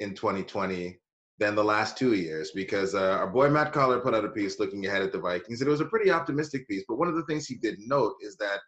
in 0.00 0.14
2020 0.14 0.98
than 1.38 1.54
the 1.54 1.62
last 1.62 1.96
two 1.96 2.14
years? 2.14 2.50
Because 2.52 2.94
uh, 2.94 3.18
our 3.18 3.28
boy 3.28 3.48
Matt 3.48 3.72
Coller 3.72 4.00
put 4.00 4.14
out 4.14 4.24
a 4.24 4.30
piece 4.30 4.58
looking 4.58 4.86
ahead 4.86 5.02
at 5.02 5.12
the 5.12 5.20
Vikings, 5.20 5.60
and 5.60 5.68
it 5.68 5.70
was 5.70 5.80
a 5.80 5.86
pretty 5.86 6.10
optimistic 6.10 6.66
piece. 6.68 6.84
But 6.88 6.98
one 6.98 7.08
of 7.08 7.14
the 7.14 7.24
things 7.26 7.46
he 7.46 7.56
did 7.56 7.78
note 7.80 8.14
is 8.20 8.36
that 8.38 8.60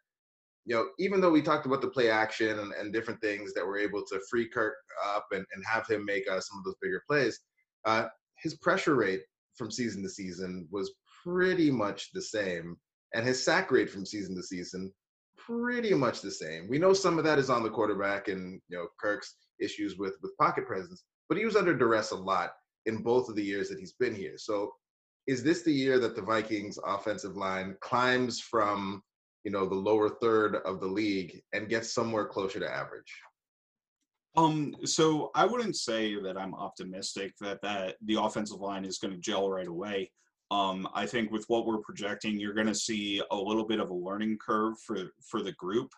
you 0.68 0.74
know, 0.74 0.88
even 0.98 1.22
though 1.22 1.30
we 1.30 1.40
talked 1.40 1.64
about 1.64 1.80
the 1.80 1.88
play 1.88 2.10
action 2.10 2.58
and, 2.58 2.72
and 2.74 2.92
different 2.92 3.22
things 3.22 3.54
that 3.54 3.66
were 3.66 3.78
able 3.78 4.04
to 4.04 4.20
free 4.30 4.46
Kirk 4.50 4.74
up 5.14 5.26
and, 5.32 5.44
and 5.54 5.64
have 5.64 5.86
him 5.86 6.04
make 6.04 6.30
uh, 6.30 6.40
some 6.40 6.58
of 6.58 6.64
those 6.64 6.76
bigger 6.82 7.02
plays, 7.08 7.40
uh, 7.86 8.08
his 8.42 8.56
pressure 8.56 8.94
rate 8.94 9.22
from 9.56 9.70
season 9.70 10.02
to 10.02 10.08
season 10.08 10.68
was 10.70 10.92
pretty 11.24 11.70
much 11.70 12.12
the 12.12 12.22
same. 12.22 12.76
And 13.14 13.26
his 13.26 13.44
sack 13.44 13.70
rate 13.70 13.90
from 13.90 14.06
season 14.06 14.36
to 14.36 14.42
season, 14.42 14.92
pretty 15.36 15.94
much 15.94 16.20
the 16.20 16.30
same. 16.30 16.68
We 16.68 16.78
know 16.78 16.92
some 16.92 17.18
of 17.18 17.24
that 17.24 17.38
is 17.38 17.50
on 17.50 17.62
the 17.62 17.70
quarterback 17.70 18.28
and, 18.28 18.60
you 18.68 18.76
know, 18.76 18.86
Kirk's 19.00 19.36
issues 19.60 19.96
with, 19.96 20.14
with 20.22 20.36
pocket 20.36 20.66
presence, 20.66 21.04
but 21.28 21.38
he 21.38 21.44
was 21.44 21.56
under 21.56 21.76
duress 21.76 22.10
a 22.10 22.16
lot 22.16 22.52
in 22.86 23.02
both 23.02 23.28
of 23.28 23.36
the 23.36 23.44
years 23.44 23.68
that 23.68 23.78
he's 23.78 23.94
been 23.94 24.14
here. 24.14 24.34
So 24.36 24.72
is 25.28 25.42
this 25.42 25.62
the 25.62 25.72
year 25.72 25.98
that 25.98 26.16
the 26.16 26.22
Vikings 26.22 26.78
offensive 26.84 27.36
line 27.36 27.76
climbs 27.80 28.40
from 28.40 29.02
you 29.44 29.52
know 29.52 29.66
the 29.66 29.74
lower 29.74 30.08
third 30.08 30.56
of 30.64 30.80
the 30.80 30.86
league 30.86 31.40
and 31.52 31.68
gets 31.68 31.92
somewhere 31.92 32.26
closer 32.26 32.58
to 32.58 32.68
average? 32.68 33.12
Um, 34.38 34.76
so 34.84 35.32
I 35.34 35.44
wouldn't 35.46 35.74
say 35.74 36.14
that 36.22 36.38
I'm 36.38 36.54
optimistic 36.54 37.34
that 37.40 37.60
that 37.62 37.96
the 38.02 38.22
offensive 38.22 38.60
line 38.60 38.84
is 38.84 38.98
going 38.98 39.12
to 39.12 39.20
gel 39.20 39.50
right 39.50 39.66
away. 39.66 40.12
Um, 40.52 40.88
I 40.94 41.06
think 41.06 41.32
with 41.32 41.44
what 41.48 41.66
we're 41.66 41.78
projecting, 41.78 42.38
you're 42.38 42.54
going 42.54 42.68
to 42.68 42.74
see 42.74 43.20
a 43.32 43.36
little 43.36 43.66
bit 43.66 43.80
of 43.80 43.90
a 43.90 43.94
learning 43.94 44.38
curve 44.38 44.74
for 44.86 45.10
for 45.28 45.42
the 45.42 45.52
group 45.52 45.90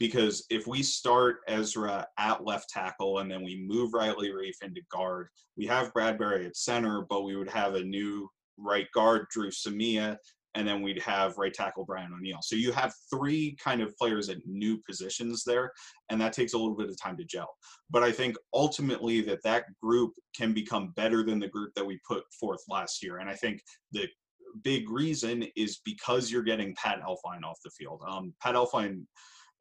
because 0.00 0.44
if 0.50 0.66
we 0.66 0.82
start 0.82 1.38
Ezra 1.46 2.04
at 2.18 2.44
left 2.44 2.68
tackle 2.68 3.20
and 3.20 3.30
then 3.30 3.44
we 3.44 3.64
move 3.64 3.94
Riley 3.94 4.30
Reiff 4.30 4.60
into 4.62 4.80
guard, 4.90 5.28
we 5.56 5.64
have 5.66 5.94
Bradbury 5.94 6.46
at 6.46 6.56
center, 6.56 7.06
but 7.08 7.22
we 7.22 7.36
would 7.36 7.50
have 7.50 7.76
a 7.76 7.84
new 7.84 8.28
right 8.56 8.90
guard, 8.92 9.26
Dru 9.30 9.50
Samia, 9.50 10.16
and 10.54 10.66
then 10.66 10.82
we'd 10.82 11.02
have 11.02 11.36
right 11.36 11.52
tackle 11.52 11.84
Brian 11.84 12.12
O'Neill. 12.12 12.38
So 12.42 12.56
you 12.56 12.72
have 12.72 12.92
three 13.12 13.56
kind 13.62 13.80
of 13.80 13.96
players 13.96 14.28
at 14.28 14.38
new 14.46 14.80
positions 14.88 15.42
there, 15.44 15.70
and 16.10 16.20
that 16.20 16.32
takes 16.32 16.52
a 16.52 16.58
little 16.58 16.76
bit 16.76 16.88
of 16.88 17.00
time 17.00 17.16
to 17.16 17.24
gel. 17.24 17.50
But 17.90 18.02
I 18.02 18.12
think 18.12 18.36
ultimately 18.52 19.20
that 19.22 19.42
that 19.44 19.64
group 19.82 20.12
can 20.36 20.52
become 20.52 20.92
better 20.96 21.24
than 21.24 21.40
the 21.40 21.48
group 21.48 21.72
that 21.74 21.86
we 21.86 22.00
put 22.06 22.24
forth 22.38 22.60
last 22.68 23.02
year. 23.02 23.18
And 23.18 23.28
I 23.28 23.34
think 23.34 23.60
the 23.92 24.08
big 24.62 24.88
reason 24.90 25.46
is 25.56 25.80
because 25.84 26.30
you're 26.30 26.42
getting 26.42 26.74
Pat 26.76 27.00
Elflein 27.02 27.44
off 27.44 27.58
the 27.64 27.70
field. 27.70 28.02
Um, 28.08 28.34
Pat 28.40 28.54
Elflein. 28.54 29.04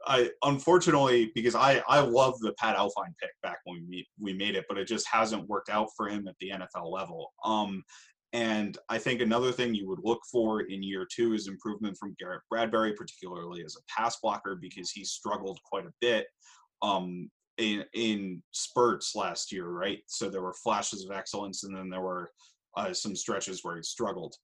I 0.05 0.29
unfortunately 0.43 1.31
because 1.33 1.55
I 1.55 1.81
I 1.87 2.01
love 2.01 2.37
the 2.39 2.51
Pat 2.59 2.75
Elflein 2.75 3.15
pick 3.21 3.29
back 3.41 3.59
when 3.63 3.87
we 3.89 4.05
we 4.19 4.33
made 4.33 4.55
it, 4.55 4.65
but 4.67 4.77
it 4.77 4.85
just 4.85 5.07
hasn't 5.07 5.47
worked 5.47 5.69
out 5.69 5.87
for 5.95 6.09
him 6.09 6.27
at 6.27 6.35
the 6.41 6.49
NFL 6.49 6.91
level. 6.91 7.31
Um, 7.45 7.83
and 8.33 8.79
I 8.89 8.97
think 8.97 9.21
another 9.21 9.51
thing 9.51 9.75
you 9.75 9.87
would 9.87 9.99
look 10.03 10.21
for 10.31 10.61
in 10.61 10.81
year 10.81 11.07
two 11.09 11.33
is 11.33 11.47
improvement 11.47 11.95
from 11.97 12.15
Garrett 12.19 12.41
Bradbury, 12.49 12.93
particularly 12.93 13.63
as 13.63 13.75
a 13.75 13.83
pass 13.87 14.17
blocker, 14.21 14.57
because 14.59 14.89
he 14.89 15.05
struggled 15.05 15.59
quite 15.63 15.85
a 15.85 15.93
bit 16.01 16.25
um, 16.81 17.29
in 17.57 17.85
in 17.93 18.41
spurts 18.51 19.15
last 19.15 19.51
year, 19.51 19.69
right? 19.69 19.99
So 20.07 20.29
there 20.29 20.41
were 20.41 20.55
flashes 20.63 21.05
of 21.05 21.15
excellence, 21.15 21.63
and 21.63 21.77
then 21.77 21.89
there 21.89 22.01
were 22.01 22.31
uh, 22.75 22.91
some 22.91 23.15
stretches 23.15 23.63
where 23.63 23.77
he 23.77 23.83
struggled. 23.83 24.35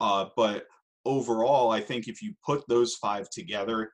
Uh, 0.00 0.26
but 0.34 0.64
overall, 1.04 1.70
I 1.70 1.80
think 1.80 2.08
if 2.08 2.22
you 2.22 2.32
put 2.44 2.64
those 2.68 2.94
five 2.94 3.28
together, 3.28 3.90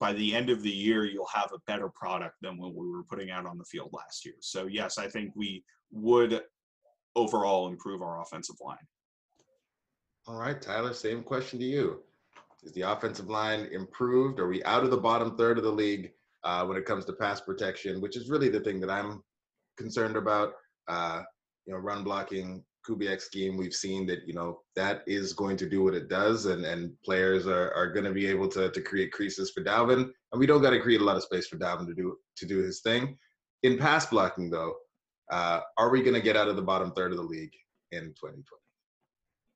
by 0.00 0.12
the 0.14 0.34
end 0.34 0.50
of 0.50 0.62
the 0.62 0.70
year, 0.70 1.04
you'll 1.04 1.28
have 1.32 1.52
a 1.54 1.60
better 1.68 1.90
product 1.94 2.36
than 2.42 2.58
what 2.58 2.74
we 2.74 2.88
were 2.88 3.04
putting 3.04 3.30
out 3.30 3.46
on 3.46 3.56
the 3.56 3.64
field 3.64 3.90
last 3.92 4.24
year. 4.24 4.34
So 4.40 4.66
yes, 4.66 4.98
I 4.98 5.06
think 5.06 5.32
we 5.36 5.62
would 5.92 6.42
overall 7.16 7.68
improve 7.68 8.02
our 8.02 8.20
offensive 8.20 8.56
line. 8.64 8.76
All 10.26 10.38
right, 10.38 10.60
Tyler, 10.60 10.92
same 10.92 11.22
question 11.22 11.58
to 11.58 11.64
you. 11.64 12.00
Is 12.62 12.72
the 12.72 12.82
offensive 12.82 13.28
line 13.28 13.68
improved? 13.72 14.38
Are 14.38 14.48
we 14.48 14.62
out 14.64 14.84
of 14.84 14.90
the 14.90 14.96
bottom 14.96 15.36
third 15.36 15.56
of 15.56 15.64
the 15.64 15.72
league 15.72 16.12
uh, 16.44 16.64
when 16.66 16.76
it 16.76 16.84
comes 16.84 17.04
to 17.06 17.12
pass 17.14 17.40
protection, 17.40 18.00
which 18.00 18.16
is 18.16 18.28
really 18.28 18.48
the 18.48 18.60
thing 18.60 18.80
that 18.80 18.90
I'm 18.90 19.22
concerned 19.78 20.16
about? 20.16 20.52
Uh, 20.86 21.22
you 21.66 21.72
know, 21.72 21.78
run 21.78 22.04
blocking, 22.04 22.62
Kubiak 22.86 23.20
scheme, 23.20 23.56
we've 23.56 23.74
seen 23.74 24.06
that, 24.06 24.26
you 24.26 24.34
know, 24.34 24.60
that 24.76 25.02
is 25.06 25.32
going 25.32 25.56
to 25.58 25.68
do 25.68 25.82
what 25.82 25.94
it 25.94 26.08
does, 26.08 26.46
and, 26.46 26.64
and 26.64 26.92
players 27.04 27.46
are, 27.46 27.72
are 27.72 27.92
going 27.92 28.04
to 28.04 28.12
be 28.12 28.26
able 28.26 28.48
to, 28.48 28.70
to 28.70 28.80
create 28.80 29.12
creases 29.12 29.50
for 29.50 29.62
Dalvin. 29.62 30.10
And 30.32 30.38
we 30.38 30.46
don't 30.46 30.62
got 30.62 30.70
to 30.70 30.80
create 30.80 31.00
a 31.00 31.04
lot 31.04 31.16
of 31.16 31.22
space 31.22 31.46
for 31.46 31.58
Dalvin 31.58 31.86
to 31.86 31.94
do 31.94 32.16
to 32.36 32.46
do 32.46 32.58
his 32.58 32.80
thing. 32.80 33.16
In 33.62 33.78
pass 33.78 34.06
blocking, 34.06 34.50
though, 34.50 34.74
uh, 35.30 35.60
are 35.78 35.90
we 35.90 36.02
going 36.02 36.14
to 36.14 36.20
get 36.20 36.36
out 36.36 36.48
of 36.48 36.56
the 36.56 36.62
bottom 36.62 36.92
third 36.92 37.12
of 37.12 37.18
the 37.18 37.24
league 37.24 37.52
in 37.92 38.00
2020? 38.00 38.44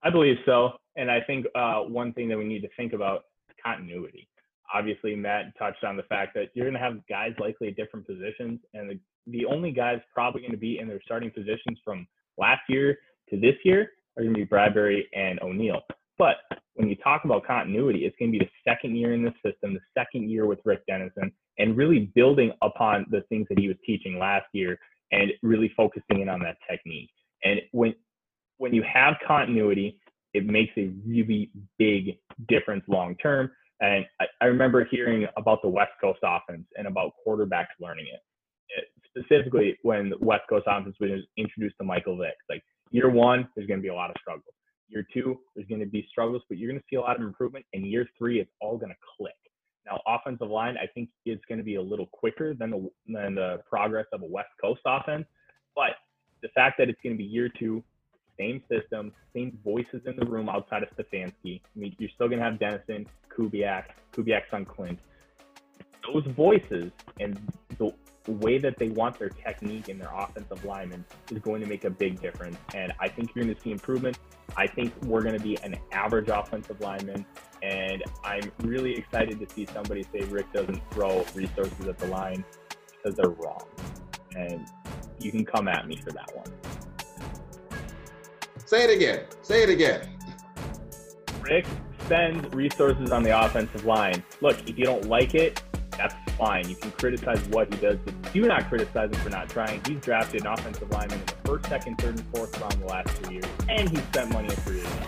I 0.02 0.10
believe 0.10 0.36
so. 0.44 0.72
And 0.96 1.10
I 1.10 1.20
think 1.20 1.46
uh, 1.54 1.80
one 1.80 2.12
thing 2.12 2.28
that 2.28 2.38
we 2.38 2.44
need 2.44 2.60
to 2.62 2.68
think 2.76 2.92
about 2.92 3.24
is 3.48 3.56
continuity. 3.64 4.28
Obviously, 4.72 5.14
Matt 5.14 5.56
touched 5.58 5.84
on 5.84 5.96
the 5.96 6.02
fact 6.04 6.34
that 6.34 6.50
you're 6.54 6.64
going 6.64 6.74
to 6.74 6.80
have 6.80 7.06
guys 7.08 7.32
likely 7.38 7.68
at 7.68 7.76
different 7.76 8.06
positions, 8.06 8.60
and 8.72 8.90
the, 8.90 8.98
the 9.26 9.44
only 9.46 9.72
guys 9.72 10.00
probably 10.12 10.40
going 10.40 10.52
to 10.52 10.58
be 10.58 10.78
in 10.78 10.88
their 10.88 11.00
starting 11.04 11.30
positions 11.30 11.78
from 11.84 12.06
last 12.38 12.62
year 12.68 12.98
to 13.30 13.38
this 13.38 13.54
year 13.64 13.90
are 14.16 14.22
going 14.22 14.34
to 14.34 14.40
be 14.40 14.44
Bradbury 14.44 15.08
and 15.14 15.40
O'Neill. 15.40 15.80
But 16.18 16.36
when 16.74 16.88
you 16.88 16.96
talk 16.96 17.24
about 17.24 17.46
continuity, 17.46 18.04
it's 18.04 18.16
going 18.18 18.32
to 18.32 18.38
be 18.38 18.44
the 18.44 18.70
second 18.70 18.96
year 18.96 19.12
in 19.14 19.22
the 19.22 19.32
system, 19.44 19.74
the 19.74 19.80
second 19.96 20.30
year 20.30 20.46
with 20.46 20.60
Rick 20.64 20.86
Dennison, 20.86 21.32
and 21.58 21.76
really 21.76 22.10
building 22.14 22.52
upon 22.62 23.06
the 23.10 23.22
things 23.28 23.46
that 23.48 23.58
he 23.58 23.68
was 23.68 23.76
teaching 23.84 24.18
last 24.18 24.46
year 24.52 24.78
and 25.12 25.32
really 25.42 25.72
focusing 25.76 26.20
in 26.20 26.28
on 26.28 26.40
that 26.40 26.56
technique. 26.68 27.10
And 27.44 27.60
when 27.72 27.94
when 28.58 28.72
you 28.74 28.82
have 28.82 29.14
continuity, 29.26 29.98
it 30.32 30.46
makes 30.46 30.72
a 30.76 30.92
really 31.06 31.50
big 31.78 32.18
difference 32.48 32.84
long 32.88 33.16
term. 33.16 33.50
And 33.80 34.04
I, 34.20 34.26
I, 34.40 34.44
remember 34.46 34.84
hearing 34.84 35.26
about 35.36 35.60
the 35.60 35.68
West 35.68 35.92
Coast 36.00 36.20
offense 36.22 36.64
and 36.76 36.86
about 36.86 37.12
quarterbacks 37.26 37.74
learning 37.80 38.06
it. 38.12 38.20
it 38.78 38.84
specifically, 39.08 39.76
when 39.82 40.10
the 40.10 40.18
West 40.20 40.42
Coast 40.48 40.66
offense 40.68 40.96
was 41.00 41.10
introduced 41.36 41.76
to 41.78 41.84
Michael 41.84 42.16
Vick, 42.16 42.34
like 42.48 42.62
year 42.90 43.10
one, 43.10 43.48
there's 43.54 43.66
going 43.66 43.80
to 43.80 43.82
be 43.82 43.88
a 43.88 43.94
lot 43.94 44.10
of 44.10 44.16
struggles. 44.20 44.54
Year 44.88 45.04
two, 45.12 45.38
there's 45.54 45.66
going 45.66 45.80
to 45.80 45.86
be 45.86 46.06
struggles, 46.10 46.42
but 46.48 46.58
you're 46.58 46.70
going 46.70 46.80
to 46.80 46.86
see 46.88 46.96
a 46.96 47.00
lot 47.00 47.16
of 47.16 47.22
improvement. 47.22 47.64
And 47.72 47.84
year 47.86 48.08
three, 48.16 48.40
it's 48.40 48.50
all 48.60 48.76
going 48.78 48.92
to 48.92 48.98
click. 49.18 49.34
Now, 49.86 50.00
offensive 50.06 50.48
line, 50.48 50.76
I 50.76 50.86
think 50.86 51.10
is 51.26 51.38
going 51.48 51.58
to 51.58 51.64
be 51.64 51.74
a 51.74 51.82
little 51.82 52.06
quicker 52.06 52.54
than 52.54 52.70
the 52.70 52.90
than 53.06 53.34
the 53.34 53.62
progress 53.68 54.06
of 54.12 54.22
a 54.22 54.26
West 54.26 54.48
Coast 54.60 54.80
offense, 54.86 55.26
but 55.74 55.92
the 56.42 56.48
fact 56.48 56.78
that 56.78 56.88
it's 56.88 57.00
going 57.02 57.14
to 57.14 57.18
be 57.18 57.24
year 57.24 57.48
two, 57.48 57.82
same 58.38 58.62
system, 58.70 59.12
same 59.34 59.58
voices 59.64 60.02
in 60.06 60.16
the 60.16 60.26
room 60.26 60.48
outside 60.48 60.82
of 60.82 60.88
Stefanski. 60.96 61.60
I 61.64 61.78
mean, 61.78 61.94
you're 61.98 62.10
still 62.14 62.28
going 62.28 62.38
to 62.38 62.44
have 62.44 62.58
Dennison, 62.58 63.06
Kubiak, 63.36 63.84
Kubiak's 64.12 64.50
son 64.50 64.64
Klint. 64.64 64.98
Those 66.12 66.24
voices 66.34 66.90
and 67.20 67.38
the 67.78 67.92
way 68.32 68.58
that 68.58 68.78
they 68.78 68.88
want 68.88 69.18
their 69.18 69.28
technique 69.28 69.88
and 69.88 70.00
their 70.00 70.12
offensive 70.14 70.64
linemen 70.64 71.04
is 71.30 71.38
going 71.38 71.60
to 71.60 71.66
make 71.66 71.84
a 71.84 71.90
big 71.90 72.20
difference. 72.20 72.56
And 72.74 72.92
I 73.00 73.08
think 73.08 73.34
you're 73.34 73.44
going 73.44 73.54
to 73.54 73.60
see 73.60 73.70
improvement. 73.70 74.18
I 74.56 74.66
think 74.66 74.92
we're 75.04 75.22
going 75.22 75.36
to 75.36 75.42
be 75.42 75.56
an 75.62 75.76
average 75.92 76.28
offensive 76.28 76.80
lineman. 76.80 77.26
And 77.62 78.02
I'm 78.22 78.50
really 78.62 78.96
excited 78.96 79.38
to 79.40 79.54
see 79.54 79.66
somebody 79.72 80.04
say 80.12 80.20
Rick 80.26 80.52
doesn't 80.52 80.80
throw 80.90 81.24
resources 81.34 81.86
at 81.86 81.98
the 81.98 82.06
line 82.06 82.44
because 82.90 83.16
they're 83.16 83.30
wrong. 83.30 83.66
And 84.36 84.66
you 85.20 85.30
can 85.30 85.44
come 85.44 85.68
at 85.68 85.86
me 85.86 85.96
for 85.96 86.10
that 86.12 86.34
one. 86.34 86.46
Say 88.66 88.84
it 88.84 88.96
again. 88.96 89.26
Say 89.42 89.62
it 89.62 89.68
again. 89.68 90.08
Rick 91.42 91.66
spends 92.04 92.54
resources 92.54 93.12
on 93.12 93.22
the 93.22 93.38
offensive 93.44 93.84
line. 93.84 94.22
Look, 94.40 94.68
if 94.68 94.78
you 94.78 94.84
don't 94.84 95.06
like 95.06 95.34
it, 95.34 95.62
that's 96.34 96.48
fine. 96.48 96.68
You 96.68 96.76
can 96.76 96.90
criticize 96.92 97.40
what 97.48 97.72
he 97.72 97.80
does, 97.80 97.98
but 98.04 98.32
do 98.32 98.42
not 98.42 98.68
criticize 98.68 99.10
him 99.10 99.20
for 99.20 99.30
not 99.30 99.48
trying. 99.48 99.80
He's 99.86 100.00
drafted 100.00 100.42
an 100.42 100.48
offensive 100.48 100.90
lineman 100.90 101.20
in 101.20 101.26
the 101.26 101.34
first, 101.44 101.66
second, 101.66 101.98
third, 101.98 102.16
and 102.16 102.26
fourth 102.34 102.60
round 102.60 102.74
the 102.74 102.86
last 102.86 103.22
two 103.22 103.34
years, 103.34 103.44
and 103.68 103.88
he 103.88 103.96
spent 103.96 104.32
money 104.32 104.48
in 104.48 104.56
free 104.56 104.80
agency. 104.80 104.98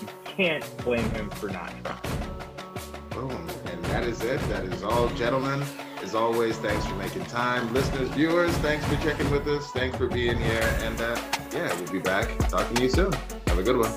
You 0.00 0.08
can't 0.24 0.76
blame 0.84 1.10
him 1.10 1.30
for 1.30 1.48
not 1.48 1.72
trying. 1.84 2.28
Boom. 3.10 3.48
And 3.66 3.84
that 3.86 4.04
is 4.04 4.22
it. 4.22 4.40
That 4.48 4.64
is 4.64 4.82
all, 4.82 5.08
gentlemen. 5.10 5.62
As 6.02 6.14
always, 6.14 6.56
thanks 6.58 6.86
for 6.86 6.94
making 6.94 7.24
time. 7.26 7.72
Listeners, 7.74 8.08
viewers, 8.10 8.56
thanks 8.58 8.84
for 8.86 8.96
checking 9.02 9.28
with 9.30 9.46
us. 9.48 9.70
Thanks 9.72 9.96
for 9.96 10.06
being 10.06 10.38
here. 10.38 10.76
And 10.82 11.00
uh, 11.00 11.20
yeah, 11.52 11.74
we'll 11.74 11.92
be 11.92 11.98
back 11.98 12.28
talking 12.48 12.76
to 12.76 12.82
you 12.84 12.90
soon. 12.90 13.12
Have 13.48 13.58
a 13.58 13.62
good 13.62 13.76
one. 13.76 13.90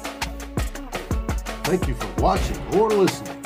Thank 1.63 1.87
you 1.87 1.93
for 1.93 2.21
watching 2.21 2.57
or 2.75 2.89
listening. 2.89 3.45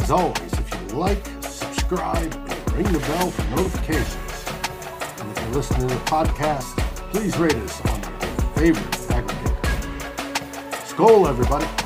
As 0.00 0.10
always, 0.10 0.52
if 0.52 0.70
you 0.74 0.98
like, 0.98 1.24
subscribe, 1.42 2.34
and 2.34 2.45
ring 2.76 2.92
the 2.92 2.98
bell 2.98 3.30
for 3.30 3.42
notifications. 3.56 4.44
And 5.18 5.30
if 5.30 5.42
you're 5.42 5.54
listening 5.54 5.88
to 5.88 5.94
the 5.94 6.00
podcast, 6.02 6.76
please 7.10 7.38
rate 7.38 7.54
us 7.54 7.80
on 7.86 8.02
your 8.02 8.50
favorite 8.52 8.92
aggregator. 9.08 9.56
Skol, 10.84 11.26
everybody. 11.26 11.85